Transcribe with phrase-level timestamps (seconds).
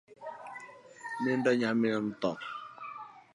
[1.21, 2.31] Nindo nyamin tho